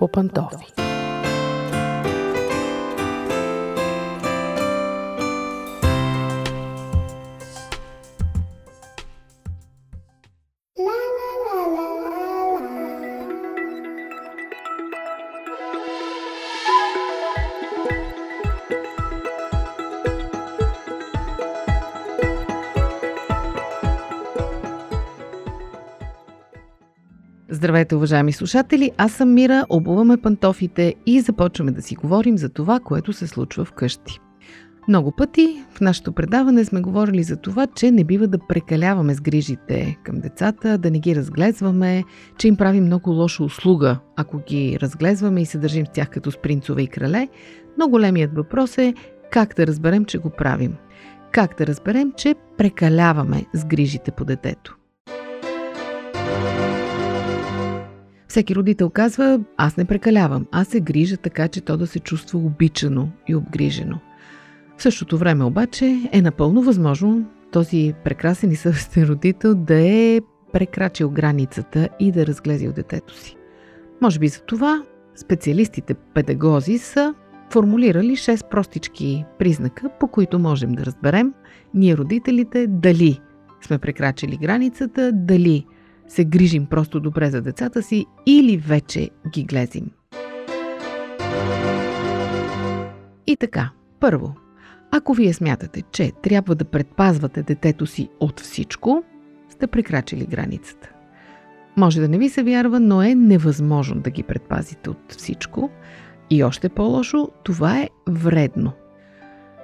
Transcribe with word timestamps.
по 0.00 0.08
Здравейте, 27.60 27.96
уважаеми 27.96 28.32
слушатели! 28.32 28.90
Аз 28.96 29.12
съм 29.12 29.34
Мира, 29.34 29.66
обуваме 29.70 30.16
пантофите 30.16 30.94
и 31.06 31.20
започваме 31.20 31.70
да 31.70 31.82
си 31.82 31.94
говорим 31.94 32.38
за 32.38 32.48
това, 32.48 32.80
което 32.80 33.12
се 33.12 33.26
случва 33.26 33.64
вкъщи. 33.64 34.18
Много 34.88 35.12
пъти 35.12 35.64
в 35.70 35.80
нашето 35.80 36.12
предаване 36.12 36.64
сме 36.64 36.80
говорили 36.80 37.22
за 37.22 37.36
това, 37.36 37.66
че 37.66 37.90
не 37.90 38.04
бива 38.04 38.26
да 38.26 38.38
прекаляваме 38.38 39.14
с 39.14 39.20
грижите 39.20 39.96
към 40.04 40.20
децата, 40.20 40.78
да 40.78 40.90
не 40.90 40.98
ги 40.98 41.16
разглезваме, 41.16 42.04
че 42.38 42.48
им 42.48 42.56
прави 42.56 42.80
много 42.80 43.10
лоша 43.10 43.44
услуга, 43.44 43.98
ако 44.16 44.38
ги 44.38 44.78
разглезваме 44.82 45.42
и 45.42 45.46
се 45.46 45.58
държим 45.58 45.86
с 45.86 45.90
тях 45.90 46.10
като 46.10 46.30
с 46.30 46.38
принцове 46.38 46.82
и 46.82 46.86
крале. 46.86 47.28
Но 47.78 47.88
големият 47.88 48.34
въпрос 48.34 48.78
е 48.78 48.94
как 49.30 49.54
да 49.56 49.66
разберем, 49.66 50.04
че 50.04 50.18
го 50.18 50.30
правим. 50.30 50.76
Как 51.32 51.58
да 51.58 51.66
разберем, 51.66 52.12
че 52.16 52.34
прекаляваме 52.58 53.44
с 53.54 53.64
грижите 53.64 54.10
по 54.10 54.24
детето. 54.24 54.79
Всеки 58.30 58.54
родител 58.54 58.90
казва, 58.90 59.40
аз 59.56 59.76
не 59.76 59.84
прекалявам, 59.84 60.46
аз 60.52 60.68
се 60.68 60.80
грижа 60.80 61.16
така, 61.16 61.48
че 61.48 61.60
то 61.60 61.76
да 61.76 61.86
се 61.86 61.98
чувства 61.98 62.38
обичано 62.38 63.08
и 63.28 63.34
обгрижено. 63.34 63.98
В 64.76 64.82
същото 64.82 65.18
време 65.18 65.44
обаче 65.44 66.08
е 66.12 66.22
напълно 66.22 66.62
възможно 66.62 67.26
този 67.52 67.94
прекрасен 68.04 68.50
и 68.50 68.56
съвестен 68.56 69.04
родител 69.04 69.54
да 69.54 69.88
е 69.88 70.20
прекрачил 70.52 71.10
границата 71.10 71.88
и 72.00 72.12
да 72.12 72.26
разглезил 72.26 72.72
детето 72.72 73.16
си. 73.16 73.36
Може 74.02 74.18
би 74.18 74.28
за 74.28 74.40
това 74.40 74.82
специалистите 75.16 75.94
педагози 75.94 76.78
са 76.78 77.14
формулирали 77.52 78.16
6 78.16 78.48
простички 78.48 79.24
признака, 79.38 79.90
по 80.00 80.08
които 80.08 80.38
можем 80.38 80.72
да 80.72 80.86
разберем 80.86 81.34
ние 81.74 81.96
родителите 81.96 82.66
дали 82.66 83.20
сме 83.62 83.78
прекрачили 83.78 84.36
границата, 84.36 85.12
дали 85.14 85.66
се 86.10 86.24
грижим 86.24 86.66
просто 86.66 87.00
добре 87.00 87.30
за 87.30 87.42
децата 87.42 87.82
си 87.82 88.06
или 88.26 88.56
вече 88.56 89.10
ги 89.28 89.44
глезим. 89.44 89.90
И 93.26 93.36
така, 93.36 93.70
първо, 94.00 94.34
ако 94.90 95.14
вие 95.14 95.32
смятате, 95.32 95.82
че 95.92 96.12
трябва 96.22 96.54
да 96.54 96.64
предпазвате 96.64 97.42
детето 97.42 97.86
си 97.86 98.08
от 98.20 98.40
всичко, 98.40 99.04
сте 99.48 99.66
прекрачили 99.66 100.26
границата. 100.26 100.90
Може 101.76 102.00
да 102.00 102.08
не 102.08 102.18
ви 102.18 102.28
се 102.28 102.42
вярва, 102.42 102.80
но 102.80 103.02
е 103.02 103.14
невъзможно 103.14 104.00
да 104.00 104.10
ги 104.10 104.22
предпазите 104.22 104.90
от 104.90 105.12
всичко. 105.12 105.70
И 106.30 106.44
още 106.44 106.68
по-лошо, 106.68 107.28
това 107.44 107.78
е 107.78 107.88
вредно. 108.08 108.72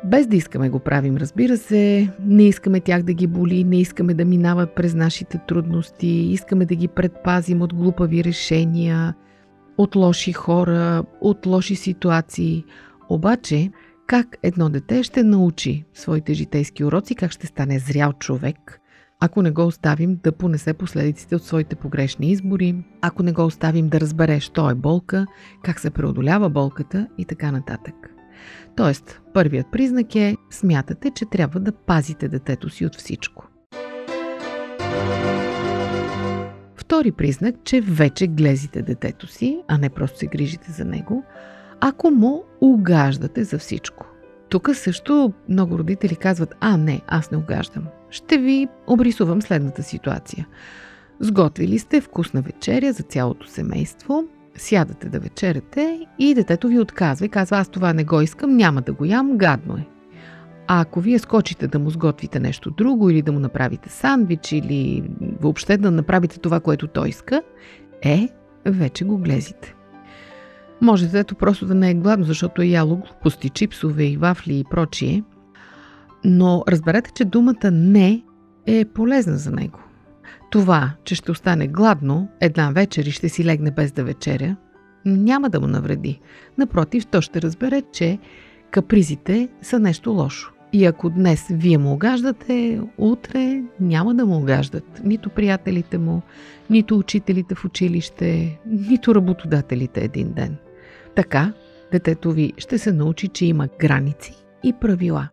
Без 0.04 0.26
да 0.26 0.36
искаме 0.36 0.70
го 0.70 0.78
правим, 0.78 1.16
разбира 1.16 1.56
се, 1.56 2.10
не 2.20 2.42
искаме 2.42 2.80
тях 2.80 3.02
да 3.02 3.12
ги 3.12 3.26
боли, 3.26 3.64
не 3.64 3.80
искаме 3.80 4.14
да 4.14 4.24
минават 4.24 4.74
през 4.74 4.94
нашите 4.94 5.38
трудности, 5.48 6.06
искаме 6.06 6.66
да 6.66 6.74
ги 6.74 6.88
предпазим 6.88 7.62
от 7.62 7.74
глупави 7.74 8.24
решения, 8.24 9.14
от 9.78 9.96
лоши 9.96 10.32
хора, 10.32 11.04
от 11.20 11.46
лоши 11.46 11.76
ситуации. 11.76 12.64
Обаче, 13.08 13.70
как 14.06 14.36
едно 14.42 14.68
дете 14.68 15.02
ще 15.02 15.22
научи 15.22 15.84
своите 15.94 16.34
житейски 16.34 16.84
уроци, 16.84 17.14
как 17.14 17.32
ще 17.32 17.46
стане 17.46 17.78
зрял 17.78 18.12
човек, 18.12 18.80
ако 19.20 19.42
не 19.42 19.50
го 19.50 19.66
оставим 19.66 20.18
да 20.22 20.32
понесе 20.32 20.74
последиците 20.74 21.36
от 21.36 21.44
своите 21.44 21.76
погрешни 21.76 22.30
избори, 22.30 22.84
ако 23.00 23.22
не 23.22 23.32
го 23.32 23.44
оставим 23.44 23.88
да 23.88 24.00
разбере, 24.00 24.40
що 24.40 24.70
е 24.70 24.74
болка, 24.74 25.26
как 25.64 25.80
се 25.80 25.90
преодолява 25.90 26.50
болката 26.50 27.08
и 27.18 27.24
така 27.24 27.52
нататък. 27.52 28.15
Тоест, 28.76 29.20
първият 29.34 29.66
признак 29.72 30.16
е 30.16 30.36
смятате, 30.50 31.10
че 31.10 31.24
трябва 31.24 31.60
да 31.60 31.72
пазите 31.72 32.28
детето 32.28 32.70
си 32.70 32.86
от 32.86 32.96
всичко. 32.96 33.48
Втори 36.76 37.12
признак, 37.12 37.54
че 37.64 37.80
вече 37.80 38.26
глезите 38.26 38.82
детето 38.82 39.26
си, 39.26 39.58
а 39.68 39.78
не 39.78 39.88
просто 39.88 40.18
се 40.18 40.26
грижите 40.26 40.72
за 40.72 40.84
него, 40.84 41.24
ако 41.80 42.10
му 42.10 42.44
угаждате 42.60 43.44
за 43.44 43.58
всичко. 43.58 44.06
Тук 44.48 44.70
също 44.74 45.32
много 45.48 45.78
родители 45.78 46.16
казват, 46.16 46.54
а 46.60 46.76
не, 46.76 47.00
аз 47.06 47.30
не 47.30 47.38
угаждам. 47.38 47.84
Ще 48.10 48.38
ви 48.38 48.68
обрисувам 48.86 49.42
следната 49.42 49.82
ситуация. 49.82 50.46
Сготвили 51.20 51.78
сте 51.78 52.00
вкусна 52.00 52.42
вечеря 52.42 52.92
за 52.92 53.02
цялото 53.02 53.46
семейство, 53.46 54.24
сядате 54.56 55.08
да 55.08 55.20
вечеряте 55.20 56.06
и 56.18 56.34
детето 56.34 56.68
ви 56.68 56.78
отказва 56.78 57.26
и 57.26 57.28
казва 57.28 57.56
аз 57.56 57.68
това 57.68 57.92
не 57.92 58.04
го 58.04 58.20
искам, 58.20 58.56
няма 58.56 58.82
да 58.82 58.92
го 58.92 59.04
ям, 59.04 59.36
гадно 59.36 59.76
е. 59.76 59.86
А 60.68 60.80
ако 60.80 61.00
вие 61.00 61.18
скочите 61.18 61.68
да 61.68 61.78
му 61.78 61.90
сготвите 61.90 62.40
нещо 62.40 62.70
друго 62.70 63.10
или 63.10 63.22
да 63.22 63.32
му 63.32 63.38
направите 63.38 63.88
сандвич 63.90 64.52
или 64.52 65.10
въобще 65.40 65.76
да 65.76 65.90
направите 65.90 66.38
това, 66.38 66.60
което 66.60 66.86
той 66.86 67.08
иска, 67.08 67.42
е, 68.02 68.28
вече 68.66 69.04
го 69.04 69.18
глезите. 69.18 69.74
Може 70.80 71.04
детето 71.04 71.34
просто 71.34 71.66
да 71.66 71.74
не 71.74 71.90
е 71.90 71.94
гладно, 71.94 72.24
защото 72.24 72.62
е 72.62 72.66
яло 72.66 72.96
глупости, 72.96 73.50
чипсове 73.50 74.04
и 74.04 74.16
вафли 74.16 74.58
и 74.58 74.64
прочие, 74.70 75.22
но 76.24 76.64
разберете, 76.68 77.10
че 77.14 77.24
думата 77.24 77.70
не 77.72 78.22
е 78.66 78.84
полезна 78.84 79.36
за 79.36 79.50
него. 79.50 79.78
Това, 80.50 80.90
че 81.04 81.14
ще 81.14 81.30
остане 81.30 81.68
гладно 81.68 82.28
една 82.40 82.70
вечер 82.70 83.04
и 83.04 83.10
ще 83.10 83.28
си 83.28 83.44
легне 83.44 83.70
без 83.70 83.92
да 83.92 84.04
вечеря, 84.04 84.56
няма 85.04 85.50
да 85.50 85.60
му 85.60 85.66
навреди. 85.66 86.20
Напротив, 86.58 87.06
то 87.06 87.20
ще 87.20 87.42
разбере, 87.42 87.82
че 87.92 88.18
капризите 88.70 89.48
са 89.62 89.78
нещо 89.78 90.10
лошо. 90.10 90.52
И 90.72 90.86
ако 90.86 91.10
днес 91.10 91.46
вие 91.50 91.78
му 91.78 91.92
огаждате, 91.92 92.80
утре 92.98 93.62
няма 93.80 94.14
да 94.14 94.26
му 94.26 94.36
огаждат 94.36 95.00
нито 95.04 95.30
приятелите 95.30 95.98
му, 95.98 96.22
нито 96.70 96.98
учителите 96.98 97.54
в 97.54 97.64
училище, 97.64 98.58
нито 98.66 99.14
работодателите 99.14 100.04
един 100.04 100.32
ден. 100.32 100.56
Така, 101.14 101.52
детето 101.92 102.32
ви 102.32 102.52
ще 102.58 102.78
се 102.78 102.92
научи, 102.92 103.28
че 103.28 103.46
има 103.46 103.68
граници 103.80 104.34
и 104.64 104.72
правила. 104.72 105.28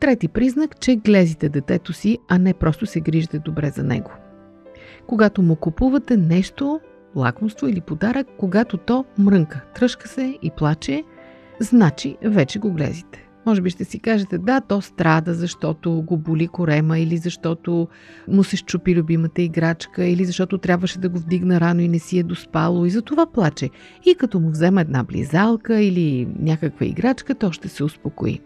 Трети 0.00 0.28
признак, 0.28 0.80
че 0.80 0.96
глезите 0.96 1.48
детето 1.48 1.92
си, 1.92 2.18
а 2.28 2.38
не 2.38 2.54
просто 2.54 2.86
се 2.86 3.00
грижите 3.00 3.38
добре 3.38 3.70
за 3.70 3.82
него. 3.82 4.10
Когато 5.06 5.42
му 5.42 5.56
купувате 5.56 6.16
нещо, 6.16 6.80
лакомство 7.16 7.68
или 7.68 7.80
подарък, 7.80 8.26
когато 8.38 8.76
то 8.76 9.04
мрънка, 9.18 9.64
тръжка 9.74 10.08
се 10.08 10.38
и 10.42 10.50
плаче, 10.50 11.04
значи 11.60 12.16
вече 12.22 12.58
го 12.58 12.72
глезите. 12.72 13.26
Може 13.46 13.60
би 13.60 13.70
ще 13.70 13.84
си 13.84 13.98
кажете, 14.00 14.38
да, 14.38 14.60
то 14.60 14.80
страда, 14.80 15.34
защото 15.34 16.02
го 16.02 16.16
боли 16.18 16.48
корема 16.48 16.98
или 16.98 17.16
защото 17.16 17.88
му 18.28 18.44
се 18.44 18.56
щупи 18.56 18.94
любимата 18.94 19.42
играчка 19.42 20.04
или 20.04 20.24
защото 20.24 20.58
трябваше 20.58 20.98
да 20.98 21.08
го 21.08 21.18
вдигна 21.18 21.60
рано 21.60 21.80
и 21.80 21.88
не 21.88 21.98
си 21.98 22.18
е 22.18 22.22
доспало 22.22 22.84
и 22.84 22.90
за 22.90 23.02
това 23.02 23.26
плаче. 23.26 23.70
И 24.06 24.14
като 24.14 24.40
му 24.40 24.50
взема 24.50 24.80
една 24.80 25.04
близалка 25.04 25.80
или 25.80 26.28
някаква 26.38 26.86
играчка, 26.86 27.34
то 27.34 27.52
ще 27.52 27.68
се 27.68 27.84
успокои. 27.84 28.40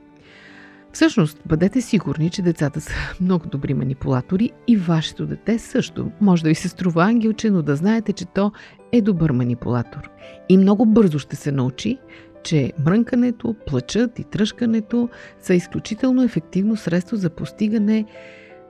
Всъщност, 0.95 1.41
бъдете 1.47 1.81
сигурни, 1.81 2.31
че 2.31 2.43
децата 2.43 2.81
са 2.81 2.93
много 3.21 3.47
добри 3.47 3.75
манипулатори 3.75 4.51
и 4.67 4.77
вашето 4.77 5.27
дете 5.27 5.59
също. 5.59 6.11
Може 6.21 6.43
да 6.43 6.49
ви 6.49 6.55
се 6.55 6.69
струва 6.69 7.05
ангелче, 7.05 7.51
но 7.51 7.63
да 7.63 7.77
знаете, 7.77 8.13
че 8.13 8.25
то 8.25 8.53
е 8.93 9.01
добър 9.01 9.31
манипулатор. 9.31 10.11
И 10.49 10.57
много 10.57 10.87
бързо 10.87 11.19
ще 11.19 11.37
се 11.37 11.53
научи, 11.53 11.99
че 12.43 12.73
мрънкането, 12.87 13.55
плачът 13.67 14.19
и 14.19 14.25
тръжкането 14.25 15.09
са 15.41 15.55
изключително 15.55 16.23
ефективно 16.23 16.77
средство 16.77 17.17
за 17.17 17.31
постигане 17.31 18.05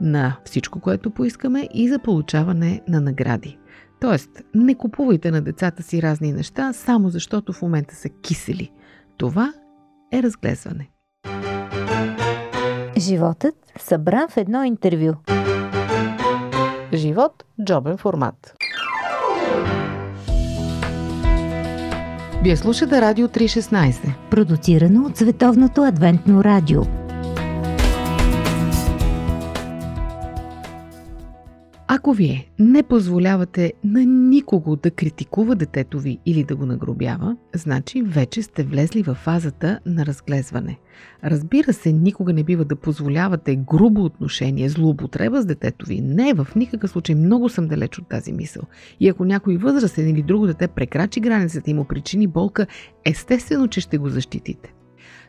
на 0.00 0.37
всичко, 0.44 0.81
което 0.81 1.10
поискаме 1.10 1.69
и 1.75 1.88
за 1.88 1.98
получаване 1.98 2.81
на 2.88 3.00
награди. 3.00 3.58
Тоест, 4.00 4.31
не 4.54 4.75
купувайте 4.75 5.31
на 5.31 5.43
децата 5.43 5.82
си 5.82 6.02
разни 6.02 6.32
неща, 6.32 6.72
само 6.72 7.08
защото 7.08 7.52
в 7.52 7.62
момента 7.62 7.94
са 7.94 8.08
кисели. 8.08 8.70
Това 9.16 9.52
е 10.12 10.22
разглезване. 10.22 10.94
Животът 13.04 13.54
събран 13.78 14.28
в 14.28 14.36
едно 14.36 14.64
интервю. 14.64 15.12
Живот– 16.94 17.44
джобен 17.64 17.96
формат. 17.96 18.54
Вие 22.42 22.56
слушате 22.56 23.00
Радио 23.00 23.28
316. 23.28 24.30
Продуцирано 24.30 25.06
от 25.06 25.16
Световното 25.16 25.82
адвентно 25.82 26.44
радио. 26.44 27.03
Ако 32.04 32.12
вие 32.12 32.50
не 32.58 32.82
позволявате 32.82 33.72
на 33.84 34.04
никого 34.04 34.76
да 34.76 34.90
критикува 34.90 35.54
детето 35.54 35.98
ви 35.98 36.18
или 36.26 36.44
да 36.44 36.56
го 36.56 36.66
нагробява, 36.66 37.36
значи 37.54 38.02
вече 38.02 38.42
сте 38.42 38.62
влезли 38.62 39.02
в 39.02 39.14
фазата 39.14 39.80
на 39.86 40.06
разглезване. 40.06 40.78
Разбира 41.24 41.72
се, 41.72 41.92
никога 41.92 42.32
не 42.32 42.44
бива 42.44 42.64
да 42.64 42.76
позволявате 42.76 43.56
грубо 43.56 44.04
отношение, 44.04 44.68
злоупотреба 44.68 45.42
с 45.42 45.46
детето 45.46 45.86
ви. 45.86 46.00
Не, 46.00 46.34
в 46.34 46.48
никакъв 46.56 46.90
случай. 46.90 47.14
Много 47.14 47.48
съм 47.48 47.68
далеч 47.68 47.98
от 47.98 48.08
тази 48.08 48.32
мисъл. 48.32 48.62
И 49.00 49.08
ако 49.08 49.24
някой 49.24 49.56
възрастен 49.56 50.08
или 50.08 50.22
друго 50.22 50.46
дете 50.46 50.68
прекрачи 50.68 51.20
границата 51.20 51.70
и 51.70 51.74
му 51.74 51.84
причини 51.84 52.26
болка, 52.26 52.66
естествено, 53.04 53.68
че 53.68 53.80
ще 53.80 53.98
го 53.98 54.08
защитите. 54.08 54.73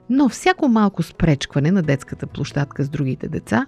Но 0.10 0.30
всяко 0.30 0.68
малко 0.68 1.04
спречкване 1.04 1.72
на 1.72 1.82
детската 1.82 2.28
площадка 2.28 2.84
с 2.84 2.90
другите 2.90 3.28
деца 3.28 3.66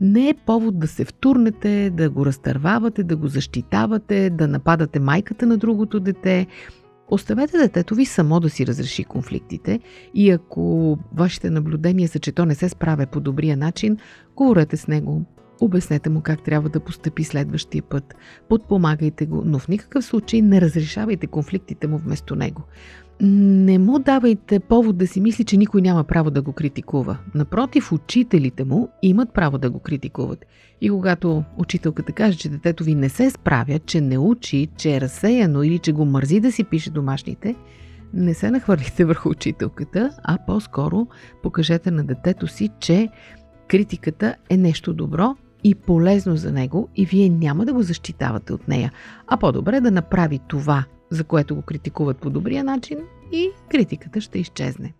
не 0.00 0.28
е 0.28 0.34
повод 0.46 0.78
да 0.78 0.86
се 0.86 1.04
втурнете, 1.04 1.90
да 1.90 2.10
го 2.10 2.26
разтървавате, 2.26 3.04
да 3.04 3.16
го 3.16 3.26
защитавате, 3.26 4.30
да 4.30 4.48
нападате 4.48 5.00
майката 5.00 5.46
на 5.46 5.56
другото 5.56 6.00
дете. 6.00 6.46
Оставете 7.08 7.58
детето 7.58 7.94
ви 7.94 8.04
само 8.04 8.40
да 8.40 8.50
си 8.50 8.66
разреши 8.66 9.04
конфликтите 9.04 9.80
и 10.14 10.30
ако 10.30 10.98
вашите 11.12 11.50
наблюдения 11.50 12.08
са, 12.08 12.18
че 12.18 12.32
то 12.32 12.44
не 12.44 12.54
се 12.54 12.68
справя 12.68 13.06
по 13.06 13.20
добрия 13.20 13.56
начин, 13.56 13.96
говорете 14.36 14.76
с 14.76 14.88
него, 14.88 15.22
обяснете 15.60 16.10
му 16.10 16.20
как 16.20 16.42
трябва 16.42 16.68
да 16.68 16.80
постъпи 16.80 17.24
следващия 17.24 17.82
път, 17.82 18.14
подпомагайте 18.48 19.26
го, 19.26 19.42
но 19.46 19.58
в 19.58 19.68
никакъв 19.68 20.04
случай 20.04 20.42
не 20.42 20.60
разрешавайте 20.60 21.26
конфликтите 21.26 21.86
му 21.86 21.98
вместо 21.98 22.36
него 22.36 22.62
не 23.24 23.78
му 23.78 23.98
давайте 23.98 24.60
повод 24.60 24.96
да 24.96 25.06
си 25.06 25.20
мисли, 25.20 25.44
че 25.44 25.56
никой 25.56 25.82
няма 25.82 26.04
право 26.04 26.30
да 26.30 26.42
го 26.42 26.52
критикува. 26.52 27.16
Напротив, 27.34 27.92
учителите 27.92 28.64
му 28.64 28.88
имат 29.02 29.32
право 29.34 29.58
да 29.58 29.70
го 29.70 29.78
критикуват. 29.78 30.46
И 30.80 30.90
когато 30.90 31.44
учителката 31.58 32.12
каже, 32.12 32.38
че 32.38 32.48
детето 32.48 32.84
ви 32.84 32.94
не 32.94 33.08
се 33.08 33.30
справя, 33.30 33.78
че 33.78 34.00
не 34.00 34.18
учи, 34.18 34.68
че 34.76 34.96
е 34.96 35.00
разсеяно 35.00 35.62
или 35.62 35.78
че 35.78 35.92
го 35.92 36.04
мързи 36.04 36.40
да 36.40 36.52
си 36.52 36.64
пише 36.64 36.90
домашните, 36.90 37.54
не 38.14 38.34
се 38.34 38.50
нахвърлите 38.50 39.04
върху 39.04 39.28
учителката, 39.28 40.10
а 40.24 40.38
по-скоро 40.46 41.06
покажете 41.42 41.90
на 41.90 42.04
детето 42.04 42.46
си, 42.46 42.70
че 42.80 43.08
критиката 43.68 44.34
е 44.50 44.56
нещо 44.56 44.94
добро 44.94 45.36
и 45.64 45.74
полезно 45.74 46.36
за 46.36 46.52
него 46.52 46.88
и 46.96 47.06
вие 47.06 47.28
няма 47.28 47.64
да 47.64 47.72
го 47.72 47.82
защитавате 47.82 48.52
от 48.52 48.68
нея, 48.68 48.92
а 49.26 49.36
по-добре 49.36 49.80
да 49.80 49.90
направи 49.90 50.40
това, 50.48 50.84
за 51.12 51.24
което 51.24 51.54
го 51.54 51.62
критикуват 51.62 52.18
по 52.18 52.30
добрия 52.30 52.64
начин 52.64 52.98
и 53.32 53.48
критиката 53.70 54.20
ще 54.20 54.38
изчезне. 54.38 54.94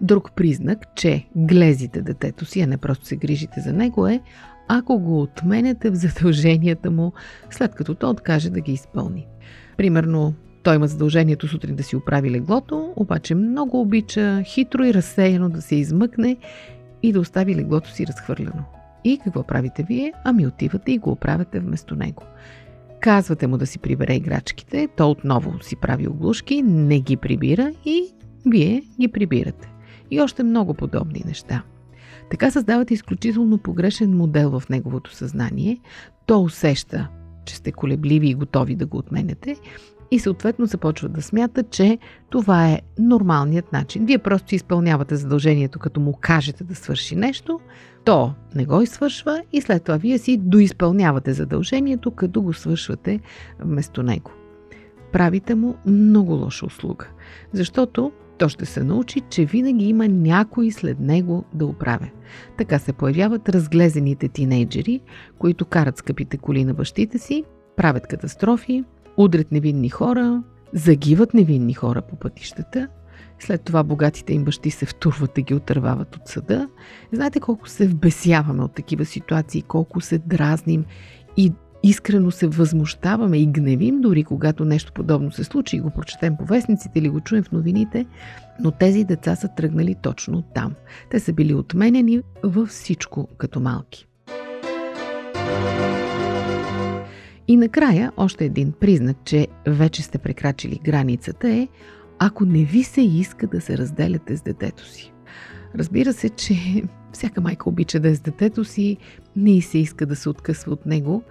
Друг 0.00 0.32
признак, 0.36 0.94
че 0.94 1.26
глезите 1.36 2.02
детето 2.02 2.44
си, 2.44 2.60
а 2.60 2.66
не 2.66 2.76
просто 2.76 3.06
се 3.06 3.16
грижите 3.16 3.60
за 3.60 3.72
него 3.72 4.06
е, 4.08 4.20
ако 4.68 4.98
го 4.98 5.22
отменяте 5.22 5.90
в 5.90 5.94
задълженията 5.94 6.90
му, 6.90 7.12
след 7.50 7.74
като 7.74 7.94
то 7.94 8.10
откаже 8.10 8.50
да 8.50 8.60
ги 8.60 8.72
изпълни. 8.72 9.26
Примерно, 9.76 10.34
той 10.62 10.76
има 10.76 10.86
задължението 10.86 11.48
сутрин 11.48 11.76
да 11.76 11.82
си 11.82 11.96
оправи 11.96 12.30
леглото, 12.30 12.92
обаче 12.96 13.34
много 13.34 13.80
обича 13.80 14.42
хитро 14.42 14.84
и 14.84 14.94
разсеяно 14.94 15.48
да 15.48 15.62
се 15.62 15.74
измъкне 15.76 16.36
и 17.02 17.12
да 17.12 17.20
остави 17.20 17.54
леглото 17.54 17.90
си 17.90 18.06
разхвърлено. 18.06 18.64
И 19.04 19.18
какво 19.24 19.42
правите 19.42 19.82
вие? 19.82 20.12
Ами 20.24 20.46
отивате 20.46 20.92
и 20.92 20.98
го 20.98 21.10
оправяте 21.10 21.60
вместо 21.60 21.96
него. 21.96 22.22
Казвате 23.00 23.46
му 23.46 23.58
да 23.58 23.66
си 23.66 23.78
прибере 23.78 24.14
играчките, 24.14 24.88
то 24.96 25.10
отново 25.10 25.62
си 25.62 25.76
прави 25.76 26.08
оглушки, 26.08 26.62
не 26.62 27.00
ги 27.00 27.16
прибира 27.16 27.72
и 27.84 28.14
вие 28.46 28.82
ги 29.00 29.08
прибирате. 29.08 29.72
И 30.10 30.20
още 30.20 30.42
много 30.42 30.74
подобни 30.74 31.22
неща. 31.26 31.62
Така 32.30 32.50
създавате 32.50 32.94
изключително 32.94 33.58
погрешен 33.58 34.16
модел 34.16 34.60
в 34.60 34.68
неговото 34.68 35.14
съзнание. 35.14 35.78
То 36.26 36.42
усеща, 36.42 37.08
че 37.44 37.56
сте 37.56 37.72
колебливи 37.72 38.28
и 38.28 38.34
готови 38.34 38.76
да 38.76 38.86
го 38.86 38.98
отменяте 38.98 39.56
и 40.10 40.18
съответно 40.18 40.66
започва 40.66 41.08
да 41.08 41.22
смята, 41.22 41.62
че 41.62 41.98
това 42.30 42.68
е 42.68 42.80
нормалният 42.98 43.72
начин. 43.72 44.06
Вие 44.06 44.18
просто 44.18 44.54
изпълнявате 44.54 45.16
задължението, 45.16 45.78
като 45.78 46.00
му 46.00 46.18
кажете 46.20 46.64
да 46.64 46.74
свърши 46.74 47.16
нещо, 47.16 47.60
то 48.04 48.32
не 48.54 48.64
го 48.64 48.82
извършва 48.82 49.42
и 49.52 49.60
след 49.60 49.84
това 49.84 49.96
вие 49.96 50.18
си 50.18 50.36
доизпълнявате 50.36 51.32
задължението, 51.32 52.10
като 52.10 52.42
го 52.42 52.52
свършвате 52.52 53.20
вместо 53.60 54.02
него. 54.02 54.30
Правите 55.12 55.54
му 55.54 55.74
много 55.86 56.32
лоша 56.32 56.66
услуга, 56.66 57.06
защото 57.52 58.12
то 58.38 58.48
ще 58.48 58.66
се 58.66 58.84
научи, 58.84 59.20
че 59.20 59.44
винаги 59.44 59.88
има 59.88 60.08
някой 60.08 60.70
след 60.70 61.00
него 61.00 61.44
да 61.54 61.66
оправя. 61.66 62.08
Така 62.58 62.78
се 62.78 62.92
появяват 62.92 63.48
разглезените 63.48 64.28
тинейджери, 64.28 65.00
които 65.38 65.64
карат 65.64 65.98
скъпите 65.98 66.36
коли 66.36 66.64
на 66.64 66.74
бащите 66.74 67.18
си, 67.18 67.44
правят 67.76 68.06
катастрофи, 68.06 68.84
удрят 69.16 69.52
невинни 69.52 69.88
хора, 69.88 70.42
загиват 70.72 71.34
невинни 71.34 71.74
хора 71.74 72.02
по 72.02 72.16
пътищата, 72.16 72.88
след 73.38 73.62
това 73.62 73.82
богатите 73.82 74.34
им 74.34 74.44
бащи 74.44 74.70
се 74.70 74.86
втурват 74.86 75.30
да 75.34 75.42
ги 75.42 75.54
отървават 75.54 76.16
от 76.16 76.28
съда. 76.28 76.68
Знаете 77.12 77.40
колко 77.40 77.68
се 77.68 77.86
вбесяваме 77.86 78.62
от 78.62 78.74
такива 78.74 79.04
ситуации, 79.04 79.62
колко 79.62 80.00
се 80.00 80.18
дразним 80.18 80.84
и 81.36 81.52
искрено 81.82 82.30
се 82.30 82.46
възмущаваме 82.46 83.38
и 83.38 83.46
гневим, 83.46 84.00
дори 84.00 84.24
когато 84.24 84.64
нещо 84.64 84.92
подобно 84.92 85.32
се 85.32 85.44
случи 85.44 85.76
и 85.76 85.80
го 85.80 85.90
прочетем 85.90 86.36
по 86.36 86.44
вестниците 86.44 86.98
или 86.98 87.08
го 87.08 87.20
чуем 87.20 87.44
в 87.44 87.52
новините, 87.52 88.06
но 88.60 88.70
тези 88.70 89.04
деца 89.04 89.36
са 89.36 89.48
тръгнали 89.56 89.94
точно 90.02 90.42
там. 90.42 90.74
Те 91.10 91.20
са 91.20 91.32
били 91.32 91.54
отменени 91.54 92.20
във 92.42 92.68
всичко 92.68 93.28
като 93.38 93.60
малки. 93.60 94.06
И 97.48 97.56
накрая, 97.56 98.12
още 98.16 98.44
един 98.44 98.72
признак, 98.72 99.16
че 99.24 99.46
вече 99.66 100.02
сте 100.02 100.18
прекрачили 100.18 100.80
границата 100.84 101.48
е, 101.48 101.68
ако 102.18 102.44
не 102.44 102.64
ви 102.64 102.82
се 102.82 103.00
иска 103.00 103.46
да 103.46 103.60
се 103.60 103.78
разделяте 103.78 104.36
с 104.36 104.42
детето 104.42 104.84
си. 104.84 105.12
Разбира 105.74 106.12
се, 106.12 106.28
че 106.28 106.82
всяка 107.12 107.40
майка 107.40 107.68
обича 107.68 108.00
да 108.00 108.08
е 108.08 108.14
с 108.14 108.20
детето 108.20 108.64
си, 108.64 108.96
не 109.36 109.56
и 109.56 109.62
се 109.62 109.78
иска 109.78 110.06
да 110.06 110.16
се 110.16 110.28
откъсва 110.28 110.72
от 110.72 110.86
него, 110.86 111.22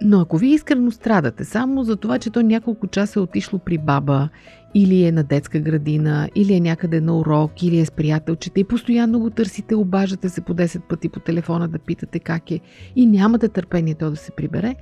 но 0.00 0.20
ако 0.20 0.38
ви 0.38 0.48
искрено 0.48 0.90
страдате 0.90 1.44
само 1.44 1.84
за 1.84 1.96
това, 1.96 2.18
че 2.18 2.30
то 2.30 2.42
няколко 2.42 2.86
часа 2.86 3.20
е 3.20 3.22
отишло 3.22 3.58
при 3.58 3.78
баба, 3.78 4.28
или 4.74 5.04
е 5.04 5.12
на 5.12 5.24
детска 5.24 5.60
градина, 5.60 6.28
или 6.34 6.54
е 6.54 6.60
някъде 6.60 7.00
на 7.00 7.18
урок, 7.18 7.62
или 7.62 7.80
е 7.80 7.84
с 7.84 7.90
приятелчета 7.90 8.60
и 8.60 8.64
постоянно 8.64 9.20
го 9.20 9.30
търсите, 9.30 9.74
обаждате 9.74 10.28
се 10.28 10.40
по 10.40 10.54
10 10.54 10.80
пъти 10.80 11.08
по 11.08 11.20
телефона 11.20 11.68
да 11.68 11.78
питате 11.78 12.18
как 12.18 12.50
е 12.50 12.60
и 12.96 13.06
нямате 13.06 13.48
търпение 13.48 13.94
то 13.94 14.10
да 14.10 14.16
се 14.16 14.32
прибере, 14.32 14.74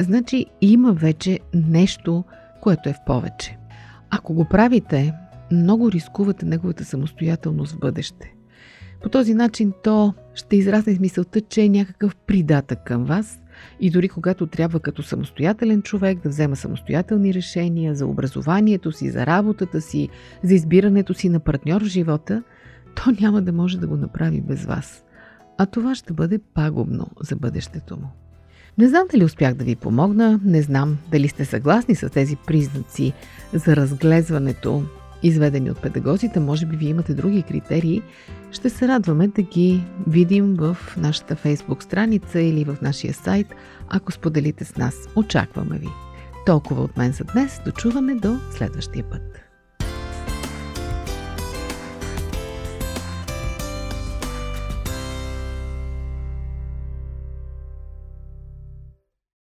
значи 0.00 0.46
има 0.60 0.92
вече 0.92 1.40
нещо, 1.54 2.24
което 2.60 2.88
е 2.88 2.92
в 2.92 3.04
повече. 3.06 3.58
Ако 4.10 4.34
го 4.34 4.44
правите, 4.44 5.14
много 5.52 5.92
рискувате 5.92 6.46
неговата 6.46 6.84
самостоятелност 6.84 7.74
в 7.74 7.78
бъдеще. 7.78 8.34
По 9.02 9.08
този 9.08 9.34
начин 9.34 9.72
то 9.84 10.14
ще 10.34 10.56
израсне 10.56 10.94
с 10.94 11.00
мисълта, 11.00 11.40
че 11.40 11.62
е 11.62 11.68
някакъв 11.68 12.16
придатък 12.16 12.84
към 12.84 13.04
вас 13.04 13.40
и 13.80 13.90
дори 13.90 14.08
когато 14.08 14.46
трябва 14.46 14.80
като 14.80 15.02
самостоятелен 15.02 15.82
човек 15.82 16.22
да 16.22 16.28
взема 16.28 16.56
самостоятелни 16.56 17.34
решения 17.34 17.94
за 17.94 18.06
образованието 18.06 18.92
си, 18.92 19.10
за 19.10 19.26
работата 19.26 19.80
си, 19.80 20.08
за 20.42 20.54
избирането 20.54 21.14
си 21.14 21.28
на 21.28 21.40
партньор 21.40 21.82
в 21.82 21.86
живота, 21.86 22.42
то 22.94 23.10
няма 23.20 23.42
да 23.42 23.52
може 23.52 23.78
да 23.78 23.86
го 23.86 23.96
направи 23.96 24.40
без 24.40 24.64
вас. 24.64 25.04
А 25.58 25.66
това 25.66 25.94
ще 25.94 26.12
бъде 26.12 26.38
пагубно 26.54 27.06
за 27.20 27.36
бъдещето 27.36 27.96
му. 27.96 28.27
Не 28.78 28.88
знам 28.88 29.06
дали 29.10 29.24
успях 29.24 29.54
да 29.54 29.64
ви 29.64 29.76
помогна, 29.76 30.40
не 30.44 30.62
знам 30.62 30.98
дали 31.10 31.28
сте 31.28 31.44
съгласни 31.44 31.94
с 31.94 32.08
тези 32.08 32.36
признаци 32.36 33.12
за 33.52 33.76
разглезването, 33.76 34.82
изведени 35.22 35.70
от 35.70 35.82
педагозите. 35.82 36.40
Може 36.40 36.66
би 36.66 36.76
вие 36.76 36.88
имате 36.88 37.14
други 37.14 37.42
критерии. 37.42 38.02
Ще 38.50 38.70
се 38.70 38.88
радваме 38.88 39.28
да 39.28 39.42
ги 39.42 39.84
видим 40.06 40.54
в 40.54 40.76
нашата 40.96 41.36
фейсбук 41.36 41.82
страница 41.82 42.40
или 42.40 42.64
в 42.64 42.76
нашия 42.82 43.14
сайт, 43.14 43.46
ако 43.88 44.12
споделите 44.12 44.64
с 44.64 44.76
нас. 44.76 44.94
Очакваме 45.16 45.78
ви. 45.78 45.88
Толкова 46.46 46.82
от 46.82 46.96
мен 46.96 47.12
за 47.12 47.24
днес. 47.24 47.60
Дочуване 47.64 48.14
до 48.14 48.36
следващия 48.56 49.04
път. 49.10 49.47